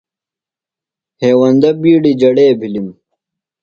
ہیوندہ 1.19 1.69
بِیڈیۡ 1.81 2.17
جڑے 2.21 2.45
بِھلِم۔ 2.59 2.87